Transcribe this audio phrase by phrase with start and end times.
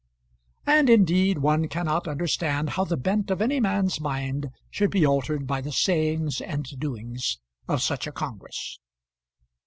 [0.65, 5.45] And indeed one cannot understand how the bent of any man's mind should be altered
[5.45, 8.79] by the sayings and doings of such a congress.